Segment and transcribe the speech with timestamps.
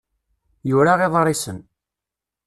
[0.69, 1.59] yura iḍrisen.